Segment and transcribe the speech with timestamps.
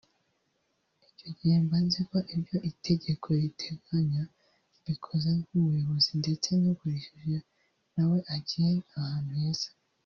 [1.09, 4.21] Icyo gihe mba nziko ibyo itegeko riteganya
[4.79, 7.37] mbikoze nk’umuyobozi ndetse n’ugurishije
[7.93, 9.69] na we agiye ahantu heza